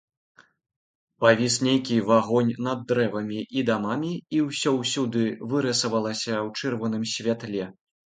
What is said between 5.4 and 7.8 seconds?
вырысавалася ў чырвоным святле.